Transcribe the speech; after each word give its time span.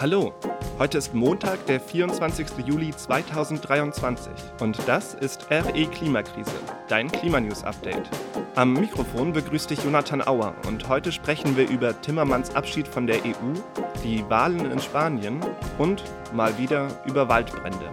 Hallo, 0.00 0.34
heute 0.80 0.98
ist 0.98 1.14
Montag, 1.14 1.66
der 1.66 1.80
24. 1.80 2.66
Juli 2.66 2.90
2023 2.90 4.32
und 4.60 4.76
das 4.88 5.14
ist 5.14 5.48
RE 5.52 5.86
Klimakrise, 5.86 6.50
dein 6.88 7.10
Klimanews-Update. 7.10 8.10
Am 8.56 8.72
Mikrofon 8.72 9.32
begrüßt 9.32 9.70
dich 9.70 9.84
Jonathan 9.84 10.20
Auer 10.20 10.56
und 10.66 10.88
heute 10.88 11.12
sprechen 11.12 11.56
wir 11.56 11.70
über 11.70 12.00
Timmermans 12.00 12.56
Abschied 12.56 12.88
von 12.88 13.06
der 13.06 13.24
EU, 13.24 13.54
die 14.02 14.28
Wahlen 14.28 14.68
in 14.68 14.80
Spanien 14.80 15.40
und 15.78 16.02
mal 16.32 16.58
wieder 16.58 16.88
über 17.06 17.28
Waldbrände. 17.28 17.88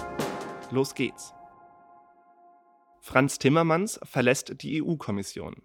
Los 0.72 0.96
geht's. 0.96 1.36
Franz 3.00 3.38
Timmermans 3.38 4.00
verlässt 4.04 4.64
die 4.64 4.84
EU-Kommission. 4.84 5.56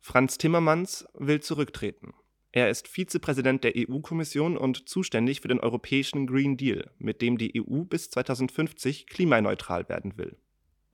Franz 0.00 0.36
Timmermans 0.36 1.08
will 1.14 1.40
zurücktreten. 1.40 2.12
Er 2.56 2.70
ist 2.70 2.88
Vizepräsident 2.88 3.64
der 3.64 3.74
EU-Kommission 3.76 4.56
und 4.56 4.88
zuständig 4.88 5.42
für 5.42 5.48
den 5.48 5.60
europäischen 5.60 6.26
Green 6.26 6.56
Deal, 6.56 6.90
mit 6.98 7.20
dem 7.20 7.36
die 7.36 7.60
EU 7.60 7.82
bis 7.82 8.08
2050 8.08 9.08
klimaneutral 9.08 9.90
werden 9.90 10.16
will. 10.16 10.38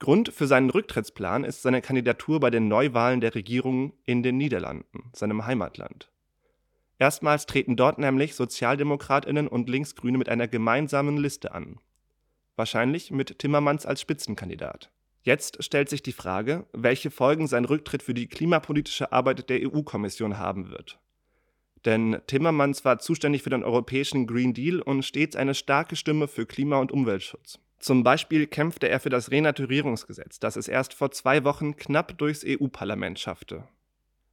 Grund 0.00 0.32
für 0.32 0.48
seinen 0.48 0.70
Rücktrittsplan 0.70 1.44
ist 1.44 1.62
seine 1.62 1.80
Kandidatur 1.80 2.40
bei 2.40 2.50
den 2.50 2.66
Neuwahlen 2.66 3.20
der 3.20 3.36
Regierung 3.36 3.92
in 4.04 4.24
den 4.24 4.38
Niederlanden, 4.38 5.12
seinem 5.14 5.46
Heimatland. 5.46 6.10
Erstmals 6.98 7.46
treten 7.46 7.76
dort 7.76 7.96
nämlich 7.96 8.34
Sozialdemokratinnen 8.34 9.46
und 9.46 9.68
Linksgrüne 9.68 10.18
mit 10.18 10.28
einer 10.28 10.48
gemeinsamen 10.48 11.16
Liste 11.16 11.54
an. 11.54 11.78
Wahrscheinlich 12.56 13.12
mit 13.12 13.38
Timmermans 13.38 13.86
als 13.86 14.00
Spitzenkandidat. 14.00 14.90
Jetzt 15.22 15.62
stellt 15.62 15.90
sich 15.90 16.02
die 16.02 16.10
Frage, 16.10 16.66
welche 16.72 17.12
Folgen 17.12 17.46
sein 17.46 17.66
Rücktritt 17.66 18.02
für 18.02 18.14
die 18.14 18.26
klimapolitische 18.26 19.12
Arbeit 19.12 19.48
der 19.48 19.60
EU-Kommission 19.72 20.38
haben 20.38 20.68
wird. 20.68 20.98
Denn 21.84 22.20
Timmermans 22.26 22.84
war 22.84 22.98
zuständig 22.98 23.42
für 23.42 23.50
den 23.50 23.64
europäischen 23.64 24.26
Green 24.26 24.54
Deal 24.54 24.80
und 24.80 25.04
stets 25.04 25.36
eine 25.36 25.54
starke 25.54 25.96
Stimme 25.96 26.28
für 26.28 26.46
Klima- 26.46 26.78
und 26.78 26.92
Umweltschutz. 26.92 27.58
Zum 27.78 28.04
Beispiel 28.04 28.46
kämpfte 28.46 28.88
er 28.88 29.00
für 29.00 29.10
das 29.10 29.32
Renaturierungsgesetz, 29.32 30.38
das 30.38 30.54
es 30.54 30.68
erst 30.68 30.94
vor 30.94 31.10
zwei 31.10 31.42
Wochen 31.42 31.76
knapp 31.76 32.16
durchs 32.16 32.44
EU-Parlament 32.46 33.18
schaffte. 33.18 33.64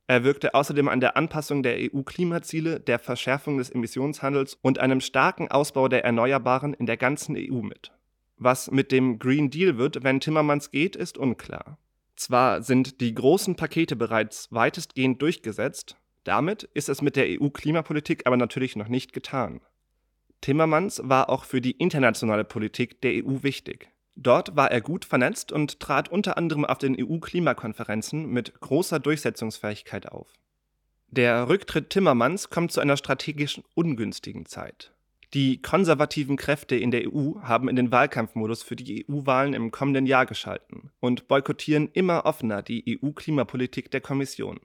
Er 0.06 0.24
wirkte 0.24 0.54
außerdem 0.54 0.88
an 0.88 1.00
der 1.00 1.18
Anpassung 1.18 1.64
der 1.64 1.78
EU-Klimaziele, 1.78 2.80
der 2.80 3.00
Verschärfung 3.00 3.58
des 3.58 3.70
Emissionshandels 3.70 4.58
und 4.62 4.80
einem 4.80 5.02
starken 5.02 5.50
Ausbau 5.50 5.88
der 5.88 6.04
Erneuerbaren 6.04 6.74
in 6.74 6.86
der 6.86 6.98
ganzen 6.98 7.36
EU 7.36 7.62
mit. 7.62 7.92
Was 8.38 8.72
mit 8.72 8.92
dem 8.92 9.20
Green 9.20 9.50
Deal 9.50 9.78
wird, 9.78 10.04
wenn 10.04 10.20
Timmermans 10.20 10.72
geht, 10.72 10.96
ist 10.96 11.18
unklar. 11.18 11.78
Zwar 12.16 12.64
sind 12.64 13.02
die 13.02 13.14
großen 13.14 13.56
Pakete 13.56 13.96
bereits 13.96 14.52
weitestgehend 14.52 15.22
durchgesetzt, 15.22 15.96
damit 16.24 16.64
ist 16.74 16.90
es 16.90 17.02
mit 17.02 17.16
der 17.16 17.28
EU-Klimapolitik 17.28 18.26
aber 18.26 18.38
natürlich 18.38 18.76
noch 18.76 18.88
nicht 18.88 19.14
getan. 19.14 19.62
Timmermans 20.42 21.02
war 21.04 21.30
auch 21.30 21.44
für 21.44 21.62
die 21.62 21.72
internationale 21.72 22.44
Politik 22.44 23.02
der 23.02 23.26
EU 23.26 23.44
wichtig. 23.44 23.90
Dort 24.16 24.56
war 24.56 24.72
er 24.72 24.82
gut 24.82 25.06
vernetzt 25.06 25.52
und 25.52 25.80
trat 25.80 26.10
unter 26.10 26.38
anderem 26.38 26.66
auf 26.66 26.78
den 26.78 26.96
EU-Klimakonferenzen 27.00 28.30
mit 28.30 28.60
großer 28.60 29.00
Durchsetzungsfähigkeit 29.00 30.12
auf. 30.12 30.34
Der 31.08 31.48
Rücktritt 31.50 31.90
Timmermans 31.90 32.50
kommt 32.50 32.72
zu 32.72 32.82
einer 32.82 32.98
strategisch 32.98 33.62
ungünstigen 33.76 34.46
Zeit. 34.46 34.94
Die 35.34 35.62
konservativen 35.62 36.38
Kräfte 36.38 36.76
in 36.76 36.92
der 36.92 37.14
EU 37.14 37.42
haben 37.42 37.70
in 37.70 37.76
den 37.76 37.92
Wahlkampfmodus 37.92 38.64
für 38.64 38.76
die 38.76 39.06
EU-Wahlen 39.08 39.54
im 39.54 39.72
kommenden 39.72 40.06
Jahr 40.06 40.26
geschalten 40.26 40.92
und 41.00 41.28
boykottieren 41.28 41.90
immer 41.94 42.26
offener 42.26 42.62
die 42.62 43.00
EU-Klimapolitik 43.02 43.92
der 43.92 44.02
Kommission. 44.02 44.60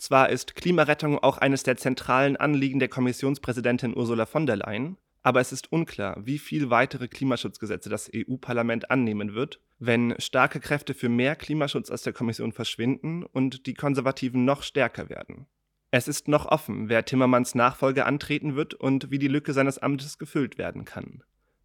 Zwar 0.00 0.30
ist 0.30 0.56
Klimarettung 0.56 1.18
auch 1.18 1.36
eines 1.36 1.62
der 1.62 1.76
zentralen 1.76 2.38
Anliegen 2.38 2.78
der 2.78 2.88
Kommissionspräsidentin 2.88 3.94
Ursula 3.94 4.24
von 4.24 4.46
der 4.46 4.56
Leyen, 4.56 4.96
aber 5.22 5.40
es 5.40 5.52
ist 5.52 5.70
unklar, 5.70 6.16
wie 6.24 6.38
viel 6.38 6.70
weitere 6.70 7.06
Klimaschutzgesetze 7.06 7.90
das 7.90 8.10
EU-Parlament 8.16 8.90
annehmen 8.90 9.34
wird, 9.34 9.60
wenn 9.78 10.14
starke 10.18 10.58
Kräfte 10.58 10.94
für 10.94 11.10
mehr 11.10 11.36
Klimaschutz 11.36 11.90
aus 11.90 12.00
der 12.00 12.14
Kommission 12.14 12.52
verschwinden 12.52 13.24
und 13.24 13.66
die 13.66 13.74
Konservativen 13.74 14.46
noch 14.46 14.62
stärker 14.62 15.10
werden. 15.10 15.44
Es 15.90 16.08
ist 16.08 16.28
noch 16.28 16.46
offen, 16.46 16.88
wer 16.88 17.04
Timmermans 17.04 17.54
Nachfolge 17.54 18.06
antreten 18.06 18.56
wird 18.56 18.72
und 18.72 19.10
wie 19.10 19.18
die 19.18 19.28
Lücke 19.28 19.52
seines 19.52 19.76
Amtes 19.76 20.16
gefüllt 20.16 20.56
werden 20.56 20.86
kann. 20.86 21.22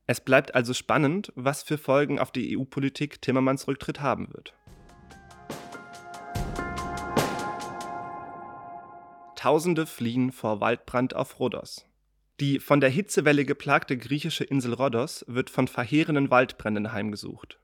Es 0.07 0.19
bleibt 0.19 0.55
also 0.55 0.73
spannend, 0.73 1.31
was 1.35 1.63
für 1.63 1.77
Folgen 1.77 2.19
auf 2.19 2.31
die 2.31 2.57
EU-Politik 2.57 3.21
Timmermans 3.21 3.65
Rücktritt 3.69 4.01
haben 4.01 4.27
wird. 4.33 4.53
Tausende 9.45 9.85
fliehen 9.85 10.31
vor 10.31 10.59
Waldbrand 10.59 11.15
auf 11.15 11.39
Rhodos. 11.39 11.85
Die 12.39 12.59
von 12.59 12.81
der 12.81 12.89
Hitzewelle 12.89 13.45
geplagte 13.45 13.95
griechische 13.95 14.43
Insel 14.43 14.73
Rhodos 14.73 15.23
wird 15.27 15.51
von 15.51 15.67
verheerenden 15.67 16.31
Waldbränden 16.31 16.91
heimgesucht. 16.93 17.59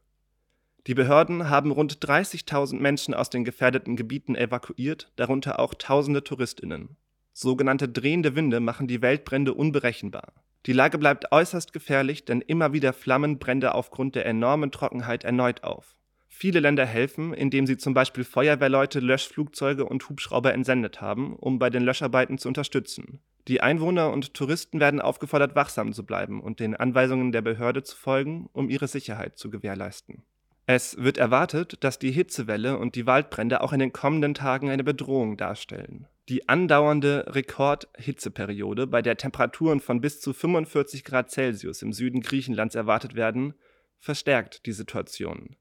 Die 0.86 0.94
Behörden 0.94 1.50
haben 1.50 1.72
rund 1.72 1.98
30.000 1.98 2.76
Menschen 2.76 3.16
aus 3.16 3.32
den 3.32 3.46
gefährdeten 3.46 3.96
Gebieten 3.96 4.36
evakuiert, 4.36 5.12
darunter 5.16 5.58
auch 5.58 5.74
tausende 5.74 6.24
Touristinnen. 6.24 6.98
Sogenannte 7.34 7.90
drehende 7.90 8.36
Winde 8.36 8.60
machen 8.60 8.86
die 8.86 9.02
Waldbrände 9.02 9.56
unberechenbar. 9.56 10.34
Die 10.68 10.74
Lage 10.74 11.00
bleibt 11.00 11.32
äußerst 11.32 11.74
gefährlich, 11.74 12.26
denn 12.26 12.42
immer 12.42 12.74
wieder 12.74 12.94
flammen 12.94 13.40
Brände 13.40 13.74
aufgrund 13.74 14.14
der 14.14 14.28
enormen 14.28 14.72
Trockenheit 14.72 15.24
erneut 15.24 15.64
auf. 15.64 15.96
Viele 16.34 16.62
Länder 16.62 16.86
helfen, 16.86 17.34
indem 17.34 17.68
sie 17.68 17.78
zum 17.78 17.94
Beispiel 17.94 18.24
Feuerwehrleute, 18.24 19.00
Löschflugzeuge 19.00 19.86
und 19.86 20.10
Hubschrauber 20.10 20.54
entsendet 20.54 21.02
haben, 21.02 21.36
um 21.36 21.60
bei 21.60 21.70
den 21.70 21.84
Löscharbeiten 21.84 22.38
zu 22.40 22.48
unterstützen. 22.48 23.20
Die 23.48 23.62
Einwohner 23.62 24.12
und 24.12 24.34
Touristen 24.34 24.80
werden 24.80 25.02
aufgefordert, 25.02 25.56
wachsam 25.56 25.94
zu 25.94 26.06
bleiben 26.06 26.42
und 26.42 26.60
den 26.60 26.76
Anweisungen 26.76 27.32
der 27.32 27.42
Behörde 27.42 27.84
zu 27.84 27.96
folgen, 27.96 28.50
um 28.54 28.70
ihre 28.70 28.88
Sicherheit 28.88 29.38
zu 29.38 29.52
gewährleisten. 29.52 30.24
Es 30.66 30.98
wird 30.98 31.18
erwartet, 31.18 31.84
dass 31.84 32.00
die 32.00 32.12
Hitzewelle 32.12 32.78
und 32.78 32.96
die 32.96 33.06
Waldbrände 33.06 33.62
auch 33.62 33.74
in 33.74 33.80
den 33.80 33.94
kommenden 33.94 34.34
Tagen 34.34 34.70
eine 34.70 34.86
Bedrohung 34.86 35.36
darstellen. 35.36 36.08
Die 36.30 36.48
andauernde 36.48 37.26
Rekordhitzeperiode, 37.28 38.88
bei 38.88 39.02
der 39.02 39.18
Temperaturen 39.18 39.82
von 39.82 40.00
bis 40.00 40.22
zu 40.22 40.32
45 40.34 41.04
Grad 41.04 41.30
Celsius 41.30 41.82
im 41.82 41.92
Süden 41.92 42.22
Griechenlands 42.22 42.76
erwartet 42.76 43.16
werden, 43.16 43.54
verstärkt 44.00 44.66
die 44.66 44.72
Situation. 44.72 45.58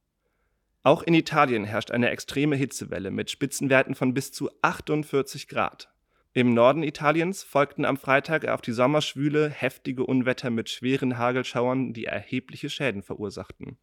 Auch 0.82 1.02
in 1.02 1.12
Italien 1.12 1.64
herrscht 1.64 1.90
eine 1.90 2.10
extreme 2.10 2.56
Hitzewelle 2.56 3.10
mit 3.10 3.30
Spitzenwerten 3.30 3.94
von 3.94 4.14
bis 4.14 4.32
zu 4.32 4.50
48 4.62 5.46
Grad. 5.46 5.92
Im 6.32 6.54
Norden 6.54 6.82
Italiens 6.82 7.42
folgten 7.42 7.84
am 7.84 7.96
Freitag 7.96 8.46
auf 8.46 8.62
die 8.62 8.72
Sommerschwüle 8.72 9.50
heftige 9.50 10.06
Unwetter 10.06 10.48
mit 10.48 10.70
schweren 10.70 11.18
Hagelschauern, 11.18 11.92
die 11.92 12.06
erhebliche 12.06 12.70
Schäden 12.70 13.02
verursachten. 13.02 13.78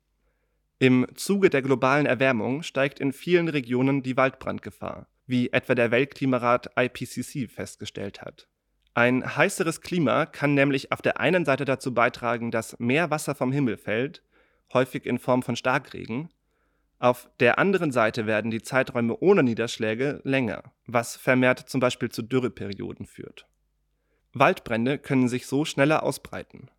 Im 0.80 1.08
Zuge 1.16 1.50
der 1.50 1.62
globalen 1.62 2.06
Erwärmung 2.06 2.64
steigt 2.64 3.00
in 3.00 3.12
vielen 3.12 3.48
Regionen 3.48 4.02
die 4.02 4.16
Waldbrandgefahr, 4.16 5.08
wie 5.26 5.52
etwa 5.52 5.76
der 5.76 5.92
Weltklimarat 5.92 6.72
IPCC 6.78 7.50
festgestellt 7.52 8.22
hat. 8.22 8.48
Ein 8.94 9.36
heißeres 9.36 9.82
Klima 9.82 10.26
kann 10.26 10.54
nämlich 10.54 10.92
auf 10.92 11.02
der 11.02 11.20
einen 11.20 11.46
Seite 11.46 11.66
dazu 11.66 11.94
beitragen, 11.94 12.50
dass 12.50 12.80
mehr 12.80 13.12
Wasser 13.12 13.36
vom 13.36 13.52
Himmel 13.52 13.78
fällt, 13.78 14.24
häufig 14.74 15.06
in 15.06 15.20
Form 15.20 15.44
von 15.44 15.56
Starkregen, 15.56 16.30
auf 17.00 17.30
der 17.40 17.60
anderen 17.60 17.92
Seite 17.92 18.26
werden 18.26 18.50
die 18.50 18.64
Zeiträume 18.64 19.18
ohne 19.20 19.44
Niederschläge 19.44 20.20
länger, 20.24 20.64
was 20.88 21.16
vermehrt 21.16 21.60
zum 21.70 21.80
Beispiel 21.80 22.10
zu 22.10 22.24
Dürreperioden 22.24 23.06
führt. 23.06 23.48
Waldbrände 24.34 24.98
können 24.98 25.30
sich 25.30 25.46
so 25.46 25.64
schneller 25.64 26.02
ausbreiten. 26.02 26.72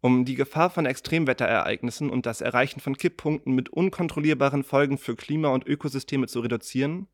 Um 0.00 0.24
die 0.24 0.34
Gefahr 0.34 0.70
von 0.70 0.86
Extremwetterereignissen 0.86 2.10
und 2.10 2.26
das 2.26 2.40
Erreichen 2.40 2.80
von 2.80 2.96
Kipppunkten 2.96 3.54
mit 3.54 3.68
unkontrollierbaren 3.68 4.64
Folgen 4.64 4.98
für 4.98 5.14
Klima 5.14 5.48
und 5.48 5.66
Ökosysteme 5.66 6.26
zu 6.26 6.40
reduzieren, 6.40 7.06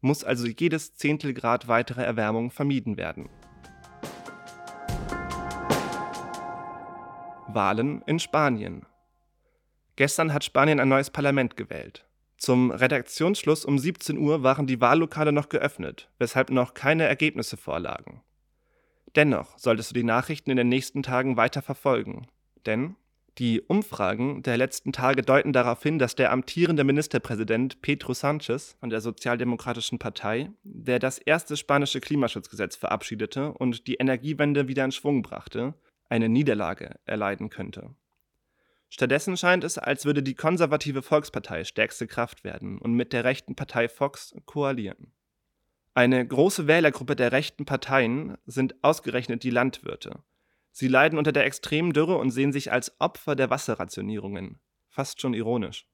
muss 0.00 0.24
also 0.24 0.46
jedes 0.48 0.96
Zehntelgrad 0.96 1.68
weitere 1.68 2.02
Erwärmung 2.02 2.50
vermieden 2.50 2.96
werden. 2.96 3.28
Wahlen 7.46 8.02
in 8.06 8.18
Spanien 8.18 8.86
Gestern 9.96 10.32
hat 10.32 10.44
Spanien 10.44 10.80
ein 10.80 10.88
neues 10.88 11.10
Parlament 11.10 11.56
gewählt. 11.56 12.06
Zum 12.36 12.70
Redaktionsschluss 12.70 13.64
um 13.64 13.78
17 13.78 14.18
Uhr 14.18 14.42
waren 14.42 14.66
die 14.66 14.80
Wahllokale 14.80 15.32
noch 15.32 15.48
geöffnet, 15.48 16.10
weshalb 16.18 16.50
noch 16.50 16.74
keine 16.74 17.04
Ergebnisse 17.04 17.56
vorlagen. 17.56 18.22
Dennoch 19.14 19.58
solltest 19.58 19.90
du 19.90 19.94
die 19.94 20.04
Nachrichten 20.04 20.50
in 20.50 20.56
den 20.56 20.68
nächsten 20.68 21.02
Tagen 21.02 21.36
weiter 21.36 21.62
verfolgen, 21.62 22.26
denn 22.66 22.96
die 23.38 23.62
Umfragen 23.62 24.42
der 24.42 24.58
letzten 24.58 24.92
Tage 24.92 25.22
deuten 25.22 25.52
darauf 25.52 25.82
hin, 25.82 25.98
dass 25.98 26.14
der 26.14 26.32
amtierende 26.32 26.84
Ministerpräsident 26.84 27.80
Pedro 27.80 28.12
Sánchez 28.12 28.76
von 28.78 28.90
der 28.90 29.00
Sozialdemokratischen 29.00 29.98
Partei, 29.98 30.50
der 30.64 30.98
das 30.98 31.18
erste 31.18 31.56
spanische 31.56 32.00
Klimaschutzgesetz 32.00 32.76
verabschiedete 32.76 33.52
und 33.52 33.86
die 33.86 33.94
Energiewende 33.94 34.68
wieder 34.68 34.84
in 34.84 34.92
Schwung 34.92 35.22
brachte, 35.22 35.74
eine 36.10 36.28
Niederlage 36.28 36.96
erleiden 37.06 37.48
könnte. 37.48 37.94
Stattdessen 38.94 39.38
scheint 39.38 39.64
es, 39.64 39.78
als 39.78 40.04
würde 40.04 40.22
die 40.22 40.34
konservative 40.34 41.00
Volkspartei 41.00 41.64
stärkste 41.64 42.06
Kraft 42.06 42.44
werden 42.44 42.76
und 42.76 42.92
mit 42.92 43.14
der 43.14 43.24
rechten 43.24 43.54
Partei 43.54 43.88
Fox 43.88 44.34
koalieren. 44.44 45.14
Eine 45.94 46.26
große 46.26 46.66
Wählergruppe 46.66 47.16
der 47.16 47.32
rechten 47.32 47.64
Parteien 47.64 48.36
sind 48.44 48.84
ausgerechnet 48.84 49.44
die 49.44 49.50
Landwirte. 49.50 50.22
Sie 50.72 50.88
leiden 50.88 51.16
unter 51.18 51.32
der 51.32 51.46
extremen 51.46 51.94
Dürre 51.94 52.18
und 52.18 52.32
sehen 52.32 52.52
sich 52.52 52.70
als 52.70 53.00
Opfer 53.00 53.34
der 53.34 53.48
Wasserrationierungen. 53.48 54.60
Fast 54.90 55.22
schon 55.22 55.32
ironisch. 55.32 55.86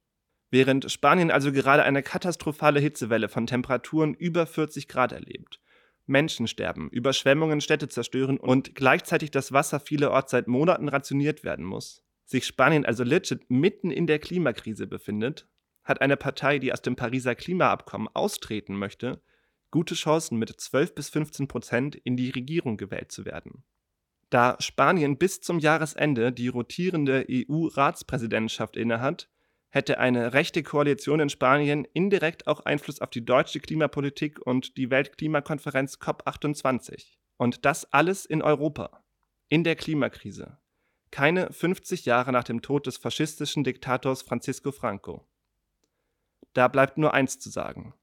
Während 0.51 0.91
Spanien 0.91 1.31
also 1.31 1.53
gerade 1.53 1.85
eine 1.85 2.03
katastrophale 2.03 2.81
Hitzewelle 2.81 3.29
von 3.29 3.47
Temperaturen 3.47 4.13
über 4.15 4.45
40 4.45 4.89
Grad 4.89 5.13
erlebt, 5.13 5.61
Menschen 6.07 6.49
sterben, 6.49 6.91
Überschwemmungen 6.91 7.61
Städte 7.61 7.87
zerstören 7.87 8.39
und 8.39 8.75
gleichzeitig 8.75 9.31
das 9.31 9.53
Wasser 9.53 9.79
vielerorts 9.79 10.33
seit 10.33 10.49
Monaten 10.49 10.89
rationiert 10.89 11.45
werden 11.45 11.65
muss, 11.65 12.03
sich 12.29 12.47
Spanien 12.47 12.85
also 12.85 13.05
legit 13.05 13.51
mitten 13.51 13.91
in 13.91 14.07
der 14.07 14.19
Klimakrise 14.19 14.87
befindet, 14.87 15.49
hat 15.83 16.03
eine 16.03 16.19
Partei, 16.19 16.59
die 16.59 16.73
aus 16.73 16.83
dem 16.83 16.95
Pariser 16.95 17.35
Klimaabkommen 17.35 18.09
austreten 18.13 18.77
möchte, 18.77 19.23
gute 19.71 19.95
Chancen 19.95 20.39
mit 20.39 20.51
12 20.51 20.95
bis 20.95 21.09
15 21.09 21.49
Prozent 21.49 21.97
in 21.97 22.17
die 22.17 22.31
Regierung 22.31 22.77
gewählt 22.77 23.11
zu 23.11 23.25
werden. 23.25 23.65
Da 24.29 24.57
Spanien 24.61 25.17
bis 25.17 25.41
zum 25.41 25.59
Jahresende 25.59 26.31
die 26.31 26.49
rotierende 26.49 27.27
EU-Ratspräsidentschaft 27.31 28.77
innehat, 28.77 29.31
hätte 29.71 29.99
eine 29.99 30.35
rechte 30.35 30.63
Koalition 30.63 31.21
in 31.21 31.31
Spanien 31.31 31.87
indirekt 31.95 32.47
auch 32.47 32.61
Einfluss 32.61 33.01
auf 33.01 33.09
die 33.09 33.25
deutsche 33.25 33.61
Klimapolitik 33.61 34.39
und 34.45 34.77
die 34.77 34.91
Weltklimakonferenz 34.91 35.95
COP28. 35.95 37.17
Und 37.39 37.65
das 37.65 37.91
alles 37.91 38.27
in 38.27 38.43
Europa, 38.43 39.03
in 39.49 39.65
der 39.65 39.77
Klimakrise. 39.77 40.59
Keine 41.11 41.53
50 41.53 42.05
Jahre 42.05 42.33
nach 42.33 42.45
dem 42.45 42.63
Tod 42.63 42.87
des 42.87 42.97
faschistischen 42.97 43.65
Diktators 43.65 44.23
Francisco 44.23 44.73
Franco. 44.73 45.27
Da 46.53 46.69
bleibt 46.69 46.99
nur 46.99 47.15
eins 47.15 47.39
zu 47.39 47.51
sagen. 47.51 47.95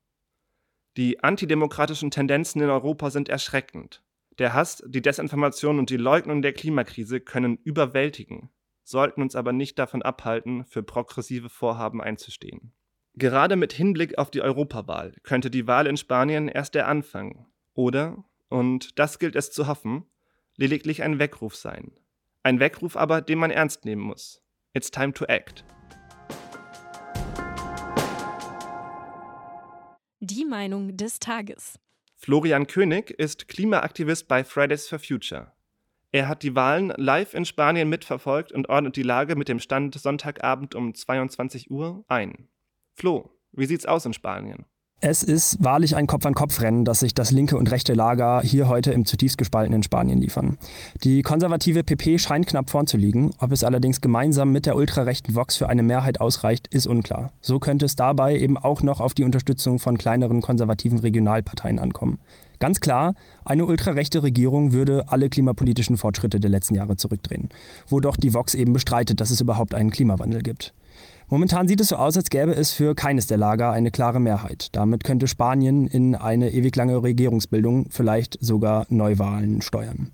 Die 0.98 1.24
antidemokratischen 1.24 2.10
Tendenzen 2.10 2.62
in 2.62 2.69
Europa 2.69 3.10
sind 3.10 3.28
erschreckend. 3.28 4.02
Der 4.38 4.54
Hass, 4.54 4.84
die 4.86 5.02
Desinformation 5.02 5.80
und 5.80 5.90
die 5.90 5.98
Leugnung 5.98 6.42
der 6.42 6.54
Klimakrise 6.54 7.19
können 7.19 7.57
überwältigen, 7.57 8.50
sollten 8.84 9.22
uns 9.22 9.36
aber 9.36 9.52
nicht 9.52 9.78
davon 9.80 10.02
abhalten, 10.02 10.66
für 10.66 10.84
progressive 10.84 11.50
Vorhaben 11.50 12.02
einzustehen. 12.02 12.74
Gerade 13.13 13.56
mit 13.56 13.74
Hinblick 13.74 14.18
auf 14.18 14.30
die 14.30 14.42
Europawahl 14.42 15.13
könnte 15.24 15.50
die 15.50 15.68
Wahl 15.68 15.88
in 15.88 15.98
Spanien 15.98 16.48
erst 16.48 16.75
der 16.75 16.88
Anfang 16.88 17.46
oder, 17.74 18.25
und 18.50 19.00
das 19.00 19.19
gilt 19.19 19.36
es 19.36 19.52
zu 19.52 19.68
hoffen, 19.68 20.06
lediglich 20.57 21.02
ein 21.02 21.19
Weckruf 21.19 21.56
sein. 21.56 21.92
Ein 22.45 22.59
Weckruf 22.59 22.95
aber, 22.95 23.21
den 23.21 23.39
man 23.39 23.50
ernst 23.50 23.86
nehmen 23.86 24.03
muss. 24.03 24.39
It's 24.75 24.92
time 24.92 25.13
to 25.13 25.25
act. 25.25 25.65
Die 30.19 30.45
Meinung 30.45 30.95
des 30.95 31.18
Tages. 31.18 31.80
Florian 32.13 32.68
König 32.68 33.09
ist 33.09 33.47
Klimaaktivist 33.47 34.27
bei 34.27 34.44
Fridays 34.44 34.88
for 34.88 35.00
Future. 35.00 35.53
Er 36.12 36.27
hat 36.27 36.44
die 36.44 36.56
Wahlen 36.56 36.94
live 36.97 37.33
in 37.33 37.45
Spanien 37.45 37.89
mitverfolgt 37.89 38.51
und 38.51 38.69
ordnet 38.69 38.95
die 38.95 39.01
Lage 39.01 39.36
mit 39.36 39.50
dem 39.50 39.59
Stand 39.59 39.95
Sonntagabend 39.95 40.75
um 40.75 40.94
22 40.94 41.71
Uhr 41.71 42.06
ein. 42.07 42.47
Flo, 42.94 43.31
wie 43.53 43.65
sieht's 43.65 43.88
aus 43.88 44.06
in 44.06 44.13
Spanien? 44.13 44.65
Es 45.07 45.22
ist 45.22 45.63
wahrlich 45.63 45.96
ein 45.96 46.07
Kopf-an-Kopf-Rennen, 46.07 46.84
das 46.84 47.02
sich 47.02 47.13
das 47.13 47.30
linke 47.30 47.60
und 47.60 47.69
rechte 47.69 47.94
Lager 47.94 48.42
hier 48.42 48.68
heute 48.68 48.92
im 48.92 49.06
zutiefst 49.06 49.38
gespaltenen 49.38 49.84
Spanien 49.84 50.19
liefern. 50.19 50.57
Die 51.04 51.22
konservative 51.22 51.84
PP 51.84 52.18
scheint 52.18 52.48
knapp 52.48 52.72
vorn 52.72 52.88
zu 52.88 52.98
liegen. 52.98 53.30
Ob 53.38 53.52
es 53.52 53.63
allerdings 53.63 54.02
gemeinsam 54.02 54.52
mit 54.52 54.66
der 54.66 54.75
ultrarechten 54.75 55.36
Vox 55.36 55.57
für 55.57 55.69
eine 55.69 55.84
Mehrheit 55.84 56.22
ausreicht, 56.22 56.66
ist 56.74 56.88
unklar. 56.88 57.31
So 57.40 57.60
könnte 57.60 57.86
es 57.86 57.96
dabei 57.96 58.36
eben 58.36 58.57
auch 58.57 58.81
noch 58.81 59.00
auf 59.00 59.13
die 59.13 59.25
Unterstützung 59.25 59.78
von 59.78 60.00
kleineren 60.00 60.42
konservativen 60.42 60.98
Regionalparteien 60.98 61.78
ankommen. 61.78 62.18
Ganz 62.60 62.80
klar, 62.80 63.16
eine 63.44 63.66
ultrarechte 63.66 64.24
Regierung 64.24 64.72
würde 64.72 65.06
alle 65.07 65.30
klimapolitischen 65.30 65.98
Fortschritte 65.98 66.40
der 66.40 66.50
letzten 66.50 66.75
Jahre 66.75 66.96
zurückdrehen, 66.96 67.50
wo 67.88 68.00
doch 68.00 68.18
die 68.18 68.34
Vox 68.34 68.56
eben 68.56 68.74
bestreitet, 68.74 69.19
dass 69.22 69.31
es 69.31 69.42
überhaupt 69.42 69.74
einen 69.74 69.92
Klimawandel 69.92 70.42
gibt. 70.42 70.74
Momentan 71.28 71.68
sieht 71.68 71.81
es 71.81 71.88
so 71.88 71.96
aus, 71.96 72.16
als 72.18 72.30
gäbe 72.30 72.54
es 72.54 72.72
für 72.72 72.94
keines 72.94 73.25
der 73.25 73.38
Lager 73.38 73.72
eine 73.72 73.90
klare 73.90 74.19
Mehrheit. 74.19 74.69
Damit 74.74 75.04
könnte 75.04 75.28
Spanien 75.28 75.88
in 75.88 76.13
eine 76.13 76.52
ewig 76.52 76.75
lange 76.75 77.02
Regierungsbildung, 77.02 77.88
vielleicht 77.90 78.38
sogar 78.42 78.86
Neuwahlen 78.90 79.63
steuern. 79.63 80.12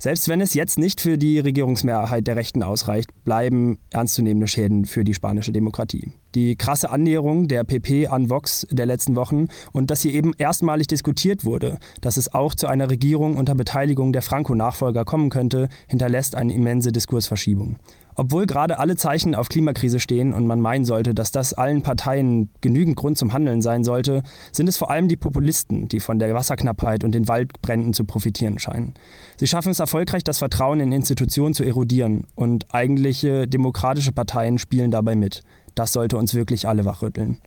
Selbst 0.00 0.28
wenn 0.28 0.40
es 0.40 0.54
jetzt 0.54 0.78
nicht 0.78 1.00
für 1.00 1.18
die 1.18 1.40
Regierungsmehrheit 1.40 2.28
der 2.28 2.36
Rechten 2.36 2.62
ausreicht, 2.62 3.10
bleiben 3.24 3.78
ernstzunehmende 3.90 4.46
Schäden 4.46 4.84
für 4.84 5.02
die 5.02 5.12
spanische 5.12 5.50
Demokratie. 5.50 6.12
Die 6.36 6.54
krasse 6.54 6.90
Annäherung 6.90 7.48
der 7.48 7.64
PP 7.64 8.06
an 8.06 8.30
Vox 8.30 8.64
der 8.70 8.86
letzten 8.86 9.16
Wochen 9.16 9.48
und 9.72 9.90
dass 9.90 10.02
hier 10.02 10.12
eben 10.14 10.34
erstmalig 10.38 10.86
diskutiert 10.86 11.44
wurde, 11.44 11.78
dass 12.00 12.16
es 12.16 12.32
auch 12.32 12.54
zu 12.54 12.68
einer 12.68 12.90
Regierung 12.90 13.36
unter 13.36 13.56
Beteiligung 13.56 14.12
der 14.12 14.22
Franco-Nachfolger 14.22 15.04
kommen 15.04 15.30
könnte, 15.30 15.68
hinterlässt 15.88 16.36
eine 16.36 16.54
immense 16.54 16.92
Diskursverschiebung. 16.92 17.78
Obwohl 18.18 18.46
gerade 18.46 18.80
alle 18.80 18.96
Zeichen 18.96 19.36
auf 19.36 19.48
Klimakrise 19.48 20.00
stehen 20.00 20.34
und 20.34 20.44
man 20.44 20.60
meinen 20.60 20.84
sollte, 20.84 21.14
dass 21.14 21.30
das 21.30 21.54
allen 21.54 21.82
Parteien 21.82 22.50
genügend 22.60 22.96
Grund 22.96 23.16
zum 23.16 23.32
Handeln 23.32 23.62
sein 23.62 23.84
sollte, 23.84 24.24
sind 24.50 24.68
es 24.68 24.76
vor 24.76 24.90
allem 24.90 25.06
die 25.06 25.16
Populisten, 25.16 25.86
die 25.86 26.00
von 26.00 26.18
der 26.18 26.34
Wasserknappheit 26.34 27.04
und 27.04 27.12
den 27.12 27.28
Waldbränden 27.28 27.92
zu 27.92 28.04
profitieren 28.04 28.58
scheinen. 28.58 28.94
Sie 29.36 29.46
schaffen 29.46 29.70
es 29.70 29.78
erfolgreich, 29.78 30.24
das 30.24 30.38
Vertrauen 30.38 30.80
in 30.80 30.90
Institutionen 30.90 31.54
zu 31.54 31.62
erodieren 31.62 32.26
und 32.34 32.66
eigentliche 32.74 33.46
demokratische 33.46 34.10
Parteien 34.10 34.58
spielen 34.58 34.90
dabei 34.90 35.14
mit. 35.14 35.44
Das 35.76 35.92
sollte 35.92 36.16
uns 36.16 36.34
wirklich 36.34 36.66
alle 36.66 36.84
wachrütteln. 36.84 37.38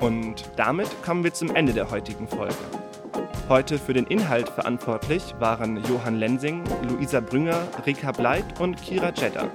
Und 0.00 0.50
damit 0.56 0.88
kommen 1.02 1.24
wir 1.24 1.34
zum 1.34 1.54
Ende 1.54 1.74
der 1.74 1.90
heutigen 1.90 2.26
Folge. 2.26 2.54
Heute 3.50 3.78
für 3.80 3.94
den 3.94 4.06
Inhalt 4.06 4.48
verantwortlich 4.48 5.34
waren 5.40 5.82
Johann 5.88 6.20
Lensing, 6.20 6.62
Luisa 6.88 7.18
Brünger, 7.18 7.66
Rika 7.84 8.12
Bleit 8.12 8.60
und 8.60 8.80
Kira 8.80 9.10
Jeddah. 9.10 9.48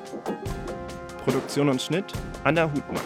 Produktion 1.23 1.69
und 1.69 1.81
Schnitt 1.81 2.03
Anna 2.43 2.65
Hutmann. 2.65 3.01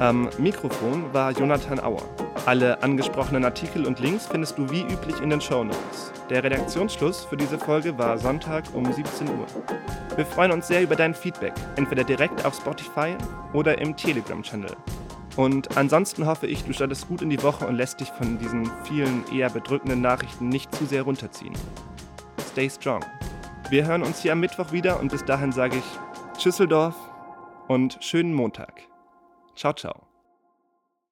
Am 0.00 0.28
Mikrofon 0.36 1.10
war 1.14 1.30
Jonathan 1.30 1.80
Auer. 1.80 2.02
Alle 2.44 2.82
angesprochenen 2.82 3.46
Artikel 3.46 3.86
und 3.86 3.98
Links 3.98 4.26
findest 4.26 4.58
du 4.58 4.68
wie 4.70 4.82
üblich 4.82 5.22
in 5.22 5.30
den 5.30 5.40
Show 5.40 5.64
Notes. 5.64 6.12
Der 6.28 6.44
Redaktionsschluss 6.44 7.24
für 7.24 7.38
diese 7.38 7.58
Folge 7.58 7.96
war 7.96 8.18
Sonntag 8.18 8.64
um 8.74 8.92
17 8.92 9.26
Uhr. 9.26 9.46
Wir 10.16 10.26
freuen 10.26 10.52
uns 10.52 10.68
sehr 10.68 10.82
über 10.82 10.96
dein 10.96 11.14
Feedback, 11.14 11.54
entweder 11.76 12.04
direkt 12.04 12.44
auf 12.44 12.54
Spotify 12.54 13.16
oder 13.54 13.78
im 13.78 13.96
Telegram-Channel. 13.96 14.76
Und 15.36 15.76
ansonsten 15.76 16.26
hoffe 16.26 16.46
ich, 16.46 16.64
du 16.64 16.72
startest 16.72 17.08
gut 17.08 17.22
in 17.22 17.30
die 17.30 17.42
Woche 17.42 17.66
und 17.66 17.74
lässt 17.74 18.00
dich 18.00 18.08
von 18.10 18.38
diesen 18.38 18.70
vielen 18.84 19.24
eher 19.32 19.50
bedrückenden 19.50 20.00
Nachrichten 20.00 20.48
nicht 20.48 20.74
zu 20.74 20.86
sehr 20.86 21.02
runterziehen. 21.02 21.54
Stay 22.52 22.70
strong. 22.70 23.04
Wir 23.70 23.86
hören 23.86 24.02
uns 24.02 24.20
hier 24.20 24.32
am 24.32 24.40
Mittwoch 24.40 24.70
wieder 24.70 25.00
und 25.00 25.10
bis 25.10 25.24
dahin 25.24 25.50
sage 25.50 25.78
ich 25.78 26.38
Tschüsseldorf 26.38 26.94
und 27.66 27.98
schönen 28.00 28.34
Montag. 28.34 28.82
Ciao, 29.56 29.72
ciao. 29.72 30.13